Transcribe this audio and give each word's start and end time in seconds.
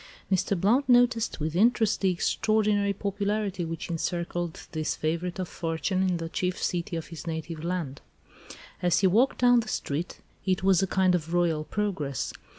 Mr. 0.31 0.59
Blount 0.59 0.89
noticed 0.89 1.39
with 1.39 1.55
interest 1.55 2.01
the 2.01 2.09
extraordinary 2.09 2.91
popularity 2.91 3.63
which 3.63 3.87
encircled 3.87 4.65
this 4.71 4.95
favourite 4.95 5.37
of 5.37 5.47
fortune 5.47 6.01
in 6.01 6.17
the 6.17 6.27
chief 6.27 6.57
city 6.59 6.95
of 6.95 7.09
his 7.09 7.27
native 7.27 7.63
land. 7.63 8.01
As 8.81 9.01
he 9.01 9.05
walked 9.05 9.37
down 9.37 9.59
the 9.59 9.67
street 9.67 10.19
it 10.43 10.63
was 10.63 10.81
a 10.81 10.87
kind 10.87 11.13
of 11.13 11.35
royal 11.35 11.63
progress. 11.65 12.33